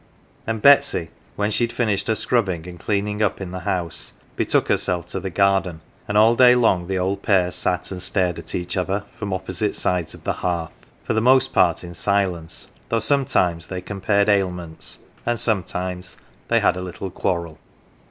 [0.47, 4.67] And Betsy, when she had finished her scrubbing and cleaning up in the house, betook
[4.67, 8.55] herself to the garden; and all day long the old pair sat and stared at
[8.55, 10.71] each other from opposite sides of the hearth,
[11.03, 16.61] for the most part in silence, though some times they compared ailments, and sometimes they
[16.61, 17.59] had & little quarrel.